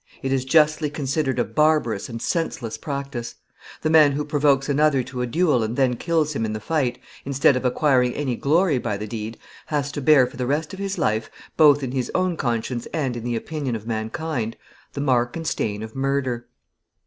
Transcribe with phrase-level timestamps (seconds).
[0.23, 3.35] It is justly considered a barbarous and senseless practice.
[3.83, 6.97] The man who provokes another to a duel and then kills him in the fight,
[7.23, 9.37] instead of acquiring any glory by the deed,
[9.67, 13.15] has to bear, for the rest of his life, both in his own conscience and
[13.15, 14.57] in the opinion of mankind,
[14.93, 16.47] the mark and stain of murder.